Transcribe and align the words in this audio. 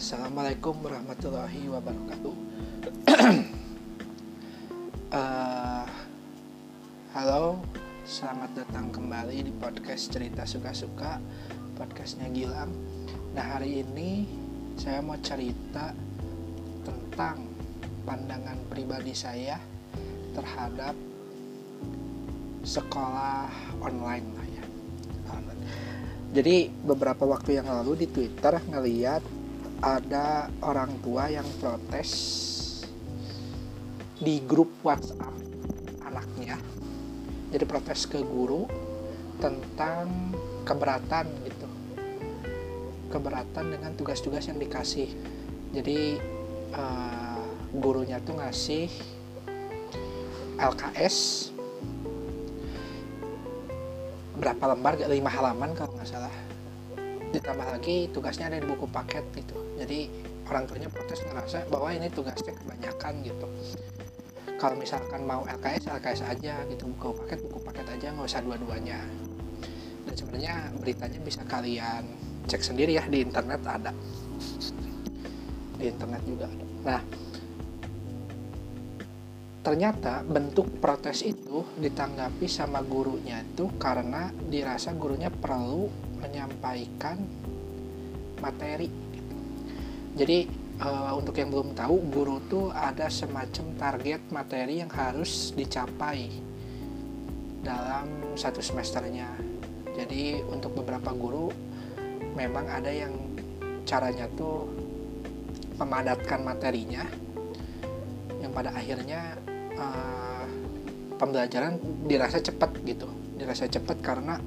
Assalamualaikum 0.00 0.80
warahmatullahi 0.80 1.68
wabarakatuh. 1.68 2.34
uh, 5.12 5.84
halo, 7.20 7.60
selamat 8.08 8.64
datang 8.64 8.88
kembali 8.96 9.44
di 9.44 9.52
podcast 9.60 10.08
cerita 10.08 10.48
suka-suka, 10.48 11.20
podcastnya 11.76 12.32
Gilang. 12.32 12.72
Nah 13.36 13.44
hari 13.44 13.84
ini 13.84 14.24
saya 14.80 15.04
mau 15.04 15.20
cerita 15.20 15.92
tentang 16.80 17.44
pandangan 18.08 18.56
pribadi 18.72 19.12
saya 19.12 19.60
terhadap 20.32 20.96
sekolah 22.64 23.52
online 23.84 24.28
lah 24.32 24.48
ya. 24.48 24.64
Jadi 26.40 26.72
beberapa 26.88 27.28
waktu 27.28 27.60
yang 27.60 27.68
lalu 27.68 28.00
di 28.00 28.08
Twitter 28.08 28.64
ngeliat 28.64 29.39
ada 29.80 30.52
orang 30.60 30.92
tua 31.00 31.32
yang 31.32 31.48
protes 31.56 32.12
di 34.20 34.44
grup 34.44 34.68
WhatsApp 34.84 35.32
anaknya. 36.04 36.60
Jadi 37.50 37.64
protes 37.64 38.04
ke 38.04 38.20
guru 38.20 38.68
tentang 39.40 40.36
keberatan 40.68 41.26
gitu. 41.48 41.68
Keberatan 43.08 43.72
dengan 43.72 43.96
tugas-tugas 43.96 44.44
yang 44.52 44.60
dikasih. 44.60 45.08
Jadi 45.72 46.20
uh, 46.76 47.40
gurunya 47.72 48.20
tuh 48.20 48.36
ngasih 48.36 48.92
LKS 50.60 51.48
berapa 54.36 54.72
lembar 54.72 54.96
lima 55.08 55.28
halaman 55.28 55.72
kalau 55.76 55.92
nggak 55.96 56.08
salah 56.08 56.49
ditambah 57.30 57.66
lagi 57.66 58.10
tugasnya 58.10 58.50
ada 58.50 58.58
di 58.58 58.66
buku 58.66 58.90
paket 58.90 59.22
gitu. 59.38 59.54
Jadi 59.78 60.10
orang 60.50 60.66
tuanya 60.66 60.90
protes 60.90 61.22
ngerasa 61.22 61.70
bahwa 61.70 61.94
ini 61.94 62.10
tugasnya 62.10 62.52
kebanyakan 62.58 63.22
gitu. 63.22 63.46
Kalau 64.58 64.76
misalkan 64.76 65.24
mau 65.24 65.46
LKS 65.46 65.88
LKS 65.88 66.20
aja 66.26 66.54
gitu. 66.68 66.90
Buku 66.90 67.16
paket 67.24 67.38
buku 67.46 67.58
paket 67.62 67.86
aja 67.86 68.12
nggak 68.12 68.26
usah 68.26 68.42
dua-duanya. 68.42 69.00
Dan 70.04 70.14
sebenarnya 70.18 70.74
beritanya 70.76 71.18
bisa 71.22 71.46
kalian 71.46 72.04
cek 72.50 72.60
sendiri 72.66 72.98
ya 72.98 73.06
di 73.06 73.22
internet 73.22 73.62
ada. 73.62 73.94
Di 75.78 75.84
internet 75.86 76.22
juga 76.26 76.50
ada. 76.50 76.64
Nah 76.84 77.00
ternyata 79.60 80.24
bentuk 80.24 80.80
protes 80.80 81.20
itu 81.20 81.60
ditanggapi 81.76 82.48
sama 82.48 82.80
gurunya 82.80 83.44
itu 83.44 83.68
karena 83.76 84.32
dirasa 84.48 84.96
gurunya 84.96 85.28
perlu 85.28 86.09
menyampaikan 86.20 87.18
materi. 88.40 88.88
Jadi 90.16 90.38
uh, 90.80 91.12
untuk 91.16 91.36
yang 91.36 91.52
belum 91.52 91.76
tahu 91.76 91.96
guru 92.10 92.36
tuh 92.48 92.66
ada 92.72 93.06
semacam 93.12 93.76
target 93.76 94.20
materi 94.32 94.82
yang 94.82 94.90
harus 94.90 95.52
dicapai 95.54 96.28
dalam 97.60 98.36
satu 98.36 98.64
semesternya. 98.64 99.28
Jadi 99.96 100.40
untuk 100.48 100.72
beberapa 100.80 101.12
guru 101.12 101.52
memang 102.32 102.66
ada 102.72 102.88
yang 102.88 103.12
caranya 103.84 104.30
tuh 104.32 104.70
memadatkan 105.76 106.44
materinya 106.44 107.04
yang 108.40 108.52
pada 108.52 108.72
akhirnya 108.72 109.36
uh, 109.76 110.46
pembelajaran 111.20 111.76
dirasa 112.08 112.40
cepat 112.40 112.80
gitu. 112.88 113.08
Dirasa 113.36 113.68
cepat 113.68 114.00
karena 114.00 114.40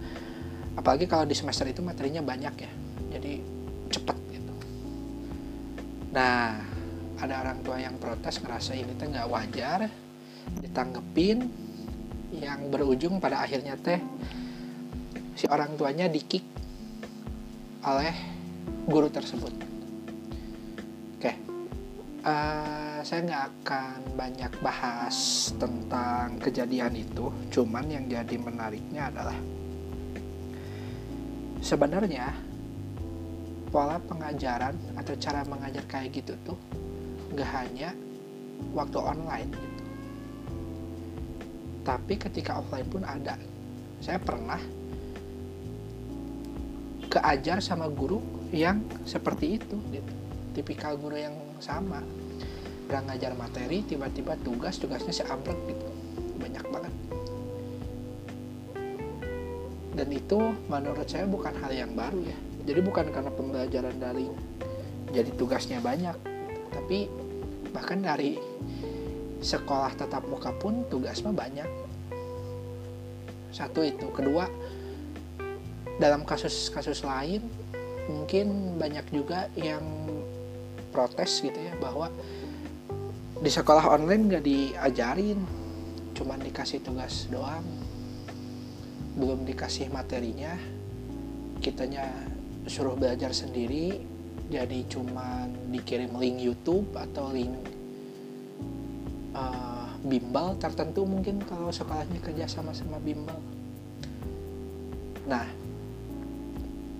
apalagi 0.74 1.06
kalau 1.06 1.26
di 1.28 1.36
semester 1.38 1.70
itu 1.70 1.82
materinya 1.86 2.22
banyak 2.26 2.56
ya. 2.58 2.72
Jadi 3.18 3.34
cepet 3.94 4.18
gitu. 4.34 4.54
Nah 6.14 6.58
ada 7.24 7.40
orang 7.40 7.64
tua 7.64 7.80
yang 7.80 7.96
protes 7.96 8.44
ngerasa 8.44 8.76
ini 8.76 9.00
teh 9.00 9.08
nggak 9.08 9.30
wajar 9.32 9.88
ditanggepin 10.60 11.48
yang 12.36 12.68
berujung 12.68 13.24
pada 13.24 13.48
akhirnya 13.48 13.80
teh 13.80 14.02
si 15.40 15.48
orang 15.48 15.80
tuanya 15.80 16.12
dikik 16.12 16.44
oleh 17.88 18.16
guru 18.84 19.08
tersebut. 19.08 19.54
Oke 21.16 21.32
uh, 22.28 23.00
saya 23.04 23.20
nggak 23.24 23.46
akan 23.64 24.00
banyak 24.20 24.52
bahas 24.60 25.52
tentang 25.56 26.40
kejadian 26.44 26.96
itu. 26.96 27.32
Cuman 27.52 27.88
yang 27.88 28.08
jadi 28.08 28.36
menariknya 28.36 29.12
adalah 29.12 29.36
sebenarnya 31.64 32.28
pola 33.72 33.96
pengajaran 34.04 34.76
atau 35.00 35.16
cara 35.16 35.48
mengajar 35.48 35.88
kayak 35.88 36.20
gitu 36.20 36.36
tuh 36.44 36.60
gak 37.34 37.50
hanya 37.56 37.96
waktu 38.76 39.00
online 39.00 39.50
gitu. 39.50 39.84
Tapi 41.88 42.14
ketika 42.20 42.60
offline 42.60 42.88
pun 42.92 43.08
ada. 43.08 43.40
Saya 44.04 44.20
pernah 44.20 44.60
keajar 47.08 47.64
sama 47.64 47.88
guru 47.88 48.20
yang 48.52 48.84
seperti 49.08 49.56
itu 49.56 49.80
gitu. 49.96 50.14
Tipikal 50.54 51.00
guru 51.00 51.16
yang 51.16 51.34
sama. 51.64 52.04
Udah 52.92 53.02
ngajar 53.08 53.34
materi 53.40 53.82
tiba-tiba 53.88 54.36
tugas 54.44 54.76
tugasnya 54.78 55.16
seambrek 55.16 55.58
gitu. 55.66 55.88
Banyak 56.38 56.66
banget 56.68 56.94
dan 59.94 60.10
itu 60.10 60.54
menurut 60.70 61.06
saya 61.06 61.30
bukan 61.30 61.54
hal 61.62 61.72
yang 61.74 61.94
baru 61.94 62.22
ya. 62.26 62.38
Jadi 62.64 62.80
bukan 62.80 63.06
karena 63.12 63.32
pembelajaran 63.34 63.96
daring 64.00 64.34
jadi 65.14 65.30
tugasnya 65.38 65.78
banyak 65.78 66.18
tapi 66.74 67.06
bahkan 67.70 68.02
dari 68.02 68.42
sekolah 69.44 69.94
tatap 69.94 70.26
muka 70.26 70.50
pun 70.58 70.88
tugas 70.90 71.22
mah 71.22 71.36
banyak. 71.36 71.68
Satu 73.54 73.86
itu. 73.86 74.10
Kedua 74.10 74.50
dalam 76.02 76.26
kasus-kasus 76.26 77.06
lain 77.06 77.46
mungkin 78.10 78.76
banyak 78.82 79.06
juga 79.14 79.48
yang 79.54 79.84
protes 80.90 81.46
gitu 81.46 81.56
ya 81.56 81.74
bahwa 81.78 82.10
di 83.40 83.52
sekolah 83.52 83.86
online 83.94 84.40
gak 84.40 84.46
diajarin 84.46 85.40
cuman 86.14 86.40
dikasih 86.42 86.82
tugas 86.82 87.28
doang 87.30 87.66
belum 89.14 89.46
dikasih 89.46 89.94
materinya 89.94 90.58
kitanya 91.64 92.10
suruh 92.68 92.98
belajar 92.98 93.32
sendiri. 93.32 94.12
Jadi 94.52 94.86
cuman 94.92 95.72
dikirim 95.72 96.14
link 96.20 96.38
YouTube 96.44 96.94
atau 96.94 97.32
link 97.32 97.56
uh, 99.34 99.90
bimbel 100.04 100.60
tertentu 100.60 101.08
mungkin 101.08 101.42
kalau 101.48 101.72
sekolahnya 101.72 102.20
kerja 102.20 102.46
sama 102.46 102.76
sama 102.76 103.00
bimbel. 103.00 103.40
Nah 105.26 105.48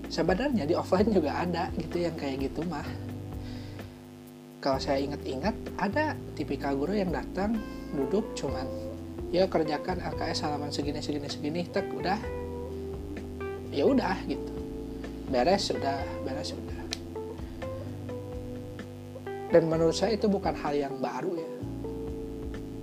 sebenarnya 0.08 0.64
di 0.64 0.74
offline 0.74 1.12
juga 1.12 1.36
ada 1.36 1.68
gitu 1.76 2.00
yang 2.00 2.16
kayak 2.16 2.48
gitu 2.48 2.64
mah. 2.64 2.86
Kalau 4.64 4.80
saya 4.80 5.04
ingat-ingat 5.04 5.54
ada 5.76 6.16
tipikal 6.32 6.72
guru 6.72 6.96
yang 6.96 7.12
datang 7.12 7.60
duduk 7.92 8.32
cuman 8.32 8.64
ya 9.34 9.50
kerjakan 9.50 9.98
LKS 9.98 10.46
halaman 10.46 10.70
segini 10.70 11.02
segini 11.02 11.26
segini 11.26 11.66
tek 11.66 11.90
udah. 11.90 12.22
Ya 13.74 13.82
udah 13.90 14.14
gitu. 14.30 14.54
Beres 15.26 15.74
sudah 15.74 15.98
beres 16.22 16.54
sudah 16.54 16.84
dan 19.54 19.70
menurut 19.70 19.94
saya 19.94 20.18
itu 20.18 20.26
bukan 20.26 20.50
hal 20.58 20.74
yang 20.74 20.98
baru 20.98 21.38
ya. 21.38 21.50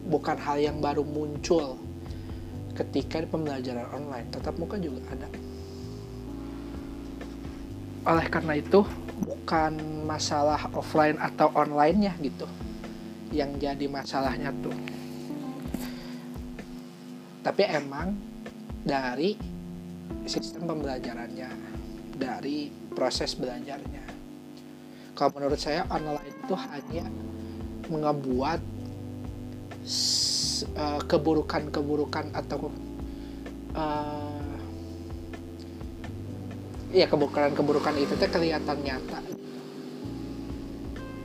Bukan 0.07 0.39
hal 0.39 0.55
yang 0.55 0.79
baru 0.79 1.03
muncul 1.03 1.75
ketika 2.79 3.19
pembelajaran 3.27 3.91
online. 3.91 4.31
Tetap 4.31 4.55
muka 4.55 4.79
juga 4.79 5.03
ada. 5.11 5.27
Oleh 8.07 8.27
karena 8.31 8.55
itu 8.55 8.87
bukan 9.19 9.75
masalah 10.07 10.71
offline 10.71 11.19
atau 11.19 11.51
online-nya 11.51 12.15
gitu. 12.23 12.47
Yang 13.35 13.67
jadi 13.67 13.85
masalahnya 13.91 14.55
tuh 14.63 14.71
tapi 17.41 17.65
emang 17.65 18.13
dari 18.85 19.33
sistem 20.29 20.69
pembelajarannya 20.69 21.49
dari 22.17 22.69
proses 22.93 23.33
belajarnya. 23.33 24.05
Kalau 25.17 25.31
menurut 25.37 25.57
saya 25.57 25.85
online 25.89 26.29
itu 26.29 26.53
hanya 26.53 27.05
mengebuat 27.89 28.61
uh, 30.77 31.01
keburukan-keburukan 31.09 32.25
atau 32.31 32.69
uh, 33.73 34.53
ya 36.93 37.09
keburukan-keburukan 37.09 37.95
itu 37.97 38.13
teh 38.21 38.29
kelihatan 38.29 38.77
nyata. 38.85 39.19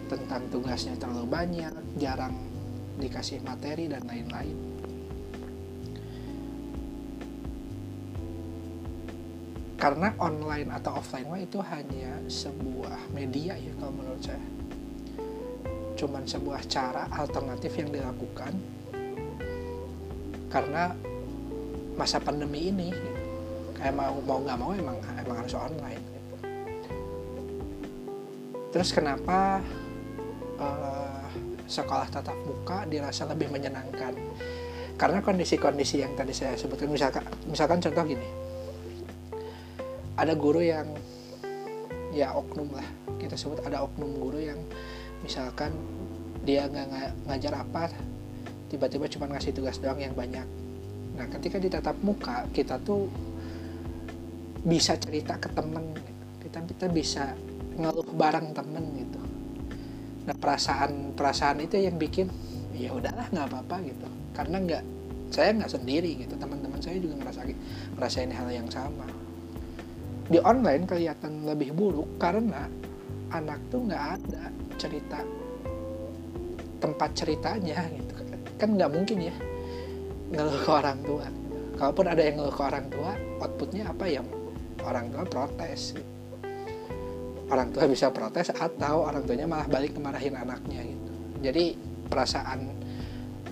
Tentang 0.07 0.43
tugasnya 0.49 0.97
terlalu 0.97 1.27
banyak 1.29 1.73
jarang 2.01 2.33
dikasih 2.97 3.45
materi 3.45 3.91
dan 3.91 4.07
lain-lain 4.09 4.77
karena 9.77 10.09
online 10.17 10.73
atau 10.73 10.97
offline 10.97 11.29
mah 11.29 11.41
itu 11.41 11.61
hanya 11.61 12.17
sebuah 12.33 13.13
media 13.13 13.53
ya 13.61 13.73
kalau 13.77 13.93
menurut 13.93 14.23
saya. 14.25 14.41
Cuman 15.97 16.25
sebuah 16.25 16.65
cara 16.69 17.09
alternatif 17.13 17.77
yang 17.77 17.93
dilakukan 17.93 18.53
karena 20.49 20.97
masa 21.97 22.17
pandemi 22.17 22.73
ini 22.73 22.89
kayak 23.77 23.93
mau 23.93 24.17
mau 24.25 24.41
nggak 24.41 24.59
mau 24.61 24.73
emang 24.73 24.97
emang 25.21 25.37
harus 25.45 25.53
online. 25.53 26.05
Terus 28.73 28.93
kenapa 28.97 29.61
uh, 30.57 31.29
sekolah 31.69 32.09
tatap 32.09 32.37
muka 32.49 32.89
dirasa 32.89 33.29
lebih 33.29 33.53
menyenangkan? 33.53 34.17
Karena 34.97 35.21
kondisi-kondisi 35.21 36.01
yang 36.01 36.17
tadi 36.17 36.33
saya 36.33 36.57
sebutkan 36.57 36.89
misalkan 36.89 37.25
misalkan 37.45 37.85
contoh 37.85 38.05
gini 38.09 38.46
ada 40.17 40.33
guru 40.33 40.65
yang 40.65 40.89
ya 42.17 42.33
oknum 42.33 42.73
lah. 42.73 42.89
Kita 43.21 43.37
sebut 43.37 43.61
ada 43.65 43.85
oknum 43.85 44.17
guru 44.17 44.41
yang 44.41 44.61
misalkan 45.21 45.73
dia 46.47 46.65
nggak 46.69 47.27
ngajar 47.29 47.53
apa 47.61 47.93
tiba-tiba 48.73 49.07
cuma 49.13 49.31
ngasih 49.31 49.53
tugas 49.53 49.77
doang 49.79 50.01
yang 50.01 50.17
banyak. 50.17 50.47
Nah 51.17 51.27
ketika 51.29 51.61
di 51.61 51.69
tatap 51.69 51.97
muka 52.01 52.49
kita 52.51 52.81
tuh 52.81 53.09
bisa 54.65 54.97
cerita 54.97 55.37
ke 55.37 55.53
temen. 55.53 55.93
Kita 56.41 56.65
kita 56.65 56.87
bisa 56.89 57.37
ngeluh 57.77 58.09
bareng 58.17 58.57
temen 58.57 58.85
gitu. 58.97 59.21
Nah 60.25 60.35
perasaan 60.35 61.13
perasaan 61.13 61.61
itu 61.61 61.77
yang 61.77 62.01
bikin 62.01 62.33
ya 62.73 62.97
udahlah 62.97 63.29
nggak 63.29 63.47
apa-apa 63.53 63.77
gitu. 63.85 64.09
Karena 64.33 64.57
nggak 64.65 64.83
saya 65.29 65.53
nggak 65.53 65.73
sendiri 65.73 66.25
gitu. 66.25 66.35
Teman-teman 66.41 66.81
saya 66.81 66.97
juga 66.97 67.21
ngerasain 67.21 67.57
ngerasain 67.99 68.33
hal 68.33 68.49
yang 68.49 68.69
sama 68.73 69.16
di 70.27 70.39
online 70.43 70.85
kelihatan 70.85 71.47
lebih 71.47 71.71
buruk 71.71 72.19
karena 72.19 72.67
anak 73.31 73.59
tuh 73.71 73.87
nggak 73.87 74.05
ada 74.19 74.43
cerita 74.75 75.23
tempat 76.83 77.11
ceritanya 77.15 77.87
gitu 77.91 78.13
kan. 78.59 78.69
Nggak 78.75 78.91
mungkin 78.93 79.19
ya 79.31 79.37
ngeluh 80.35 80.59
ke 80.63 80.71
orang 80.71 80.99
tua. 81.07 81.27
Kalaupun 81.77 82.07
ada 82.09 82.23
yang 82.25 82.41
ngeluh 82.41 82.55
ke 82.55 82.63
orang 82.63 82.87
tua 82.91 83.11
outputnya 83.43 83.85
apa 83.91 84.05
ya 84.09 84.23
orang 84.83 85.07
tua 85.13 85.25
protes? 85.27 85.95
Orang 87.47 87.71
tua 87.71 87.87
bisa 87.87 88.11
protes 88.11 88.51
atau 88.51 89.07
orang 89.07 89.23
tuanya 89.23 89.47
malah 89.47 89.71
balik 89.71 89.95
kemarahin 89.95 90.35
anaknya 90.35 90.83
gitu. 90.83 91.13
Jadi 91.47 91.65
perasaan 92.11 92.67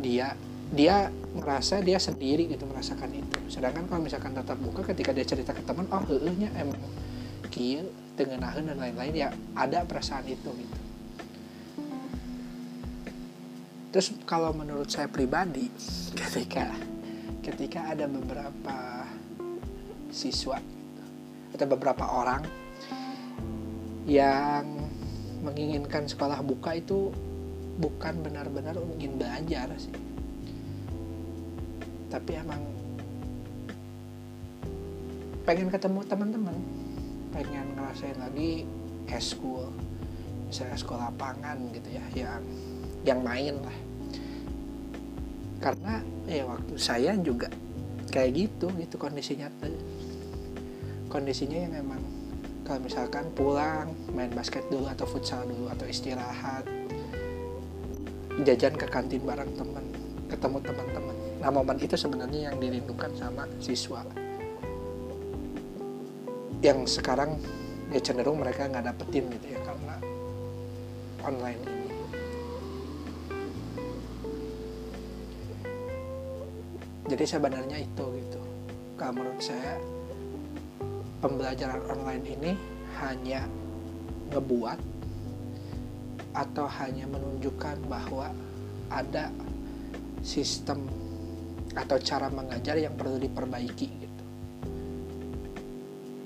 dia 0.02 0.34
dia 0.74 1.06
merasa 1.34 1.82
dia 1.82 1.98
sendiri 1.98 2.46
gitu 2.46 2.64
merasakan 2.64 3.10
itu. 3.10 3.38
Sedangkan 3.50 3.90
kalau 3.90 4.06
misalkan 4.06 4.32
tatap 4.32 4.58
muka 4.62 4.86
ketika 4.94 5.10
dia 5.10 5.26
cerita 5.26 5.50
ke 5.50 5.62
teman 5.66 5.90
oh 5.90 6.02
heehnya 6.06 6.54
emang 6.54 6.78
kieu 7.50 7.90
tengenahan 8.14 8.62
dan 8.62 8.78
lain-lain 8.78 9.14
ya 9.14 9.28
ada 9.58 9.82
perasaan 9.82 10.24
itu 10.30 10.50
gitu. 10.54 10.78
Terus 13.90 14.08
kalau 14.26 14.54
menurut 14.54 14.86
saya 14.90 15.10
pribadi 15.10 15.66
ketika 16.20 16.70
ketika 17.42 17.90
ada 17.90 18.06
beberapa 18.06 19.04
siswa 20.14 20.62
atau 21.54 21.66
beberapa 21.66 22.06
orang 22.06 22.42
yang 24.06 24.86
menginginkan 25.42 26.06
sekolah 26.06 26.40
buka 26.46 26.78
itu 26.78 27.10
bukan 27.78 28.22
benar-benar 28.22 28.78
ingin 28.96 29.18
belajar 29.18 29.66
sih 29.76 30.13
tapi 32.14 32.38
emang 32.38 32.62
pengen 35.42 35.66
ketemu 35.66 36.00
teman-teman. 36.06 36.56
Pengen 37.34 37.66
ngerasain 37.74 38.14
lagi 38.22 38.62
eskul 39.10 39.66
misalnya 40.46 40.78
sekolah 40.78 41.10
lapangan 41.10 41.58
gitu 41.74 41.88
ya 41.90 42.04
yang 42.14 42.42
yang 43.02 43.20
main 43.26 43.58
lah. 43.58 43.76
Karena 45.58 45.98
ya 46.30 46.46
waktu 46.46 46.78
saya 46.78 47.18
juga 47.18 47.50
kayak 48.14 48.30
gitu 48.38 48.70
gitu 48.78 48.94
kondisinya 48.94 49.50
tuh. 49.58 49.74
Kondisinya 51.10 51.58
yang 51.66 51.74
emang 51.82 52.02
kalau 52.62 52.86
misalkan 52.86 53.26
pulang 53.34 53.90
main 54.14 54.30
basket 54.30 54.62
dulu 54.70 54.86
atau 54.86 55.02
futsal 55.10 55.42
dulu 55.50 55.66
atau 55.66 55.84
istirahat 55.90 56.62
jajan 58.46 58.74
ke 58.74 58.86
kantin 58.86 59.22
bareng 59.22 59.50
teman 59.54 59.84
ketemu 60.26 60.58
teman-teman 60.64 61.23
nah 61.44 61.52
momen 61.52 61.76
itu 61.76 61.92
sebenarnya 61.92 62.48
yang 62.48 62.56
dirindukan 62.56 63.12
sama 63.20 63.44
siswa. 63.60 64.00
Yang 66.64 66.96
sekarang 66.96 67.36
ya 67.92 68.00
cenderung 68.00 68.40
mereka 68.40 68.64
nggak 68.64 68.88
dapetin 68.88 69.28
gitu 69.28 69.52
ya 69.52 69.60
karena 69.60 69.96
online 71.20 71.60
ini. 71.68 71.88
Jadi 77.12 77.24
sebenarnya 77.28 77.76
itu 77.76 78.04
gitu. 78.16 78.40
Kalau 78.96 79.12
menurut 79.12 79.44
saya 79.44 79.76
pembelajaran 81.20 81.84
online 81.92 82.24
ini 82.24 82.52
hanya 83.04 83.44
ngebuat 84.32 84.80
atau 86.32 86.64
hanya 86.80 87.04
menunjukkan 87.04 87.84
bahwa 87.84 88.32
ada 88.88 89.28
sistem 90.24 91.03
atau 91.74 91.98
cara 91.98 92.30
mengajar 92.30 92.78
yang 92.78 92.94
perlu 92.94 93.18
diperbaiki 93.18 93.86
gitu. 93.90 94.22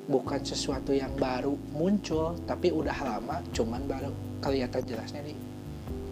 Bukan 0.08 0.40
sesuatu 0.40 0.96
yang 0.96 1.12
baru 1.16 1.52
muncul, 1.76 2.36
tapi 2.48 2.72
udah 2.72 2.96
lama, 3.04 3.44
cuman 3.52 3.84
baru 3.84 4.12
kelihatan 4.40 4.84
jelasnya 4.84 5.20
di 5.24 5.34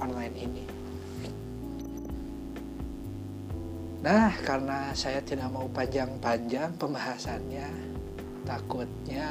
online 0.00 0.36
ini. 0.36 0.64
Nah, 4.04 4.30
karena 4.44 4.92
saya 4.92 5.18
tidak 5.24 5.50
mau 5.50 5.66
panjang-panjang 5.72 6.76
pembahasannya, 6.76 7.68
takutnya 8.46 9.26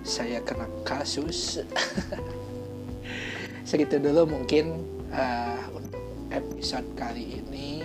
saya 0.00 0.40
kena 0.40 0.64
kasus. 0.86 1.60
Segitu 3.68 4.00
dulu 4.00 4.38
mungkin 4.38 4.80
uh, 5.12 5.60
untuk 5.76 6.00
episode 6.32 6.88
kali 6.96 7.42
ini 7.44 7.84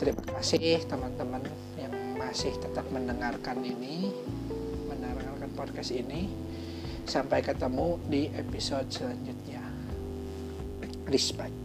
terima 0.00 0.24
kasih 0.40 0.80
teman-teman 0.88 1.44
yang 1.76 1.92
masih 2.16 2.56
tetap 2.56 2.88
mendengarkan 2.88 3.60
ini 3.60 4.08
mendengarkan 4.88 5.52
podcast 5.52 5.92
ini. 5.92 6.32
Sampai 7.04 7.44
ketemu 7.44 8.00
di 8.08 8.32
episode 8.32 8.88
selanjutnya. 8.88 9.60
Respect 11.04 11.60